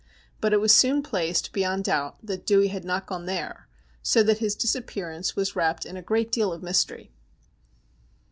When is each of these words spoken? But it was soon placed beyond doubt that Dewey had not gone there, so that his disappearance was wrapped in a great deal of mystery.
But 0.39 0.51
it 0.51 0.59
was 0.59 0.73
soon 0.73 1.03
placed 1.03 1.51
beyond 1.53 1.83
doubt 1.83 2.17
that 2.25 2.43
Dewey 2.43 2.69
had 2.69 2.83
not 2.83 3.05
gone 3.05 3.27
there, 3.27 3.67
so 4.01 4.23
that 4.23 4.39
his 4.39 4.55
disappearance 4.55 5.35
was 5.35 5.55
wrapped 5.55 5.85
in 5.85 5.95
a 5.95 6.01
great 6.01 6.31
deal 6.31 6.51
of 6.51 6.63
mystery. 6.63 7.11